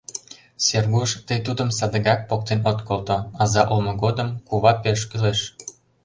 Сергуш, 0.65 1.09
тый 1.27 1.39
тудым 1.45 1.69
садыгак 1.77 2.19
поктен 2.29 2.59
от 2.69 2.79
колто: 2.87 3.17
аза 3.41 3.63
улмо 3.73 3.93
годым 4.03 4.29
кува 4.47 4.73
пеш 4.83 4.99
кӱлеш. 5.09 5.39